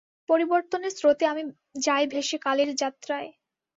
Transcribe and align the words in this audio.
পরিবর্তনের 0.29 0.93
স্রোতে 0.97 1.23
আমি 1.27 1.43
যাই 1.77 2.03
ভেসে 2.13 2.37
কালের 2.45 2.69
যাত্রায়। 2.75 3.29